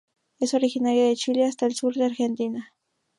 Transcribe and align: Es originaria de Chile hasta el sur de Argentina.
Es 0.39 0.55
originaria 0.55 1.05
de 1.07 1.15
Chile 1.15 1.45
hasta 1.45 1.67
el 1.67 1.75
sur 1.75 1.93
de 1.93 2.05
Argentina. 2.05 2.73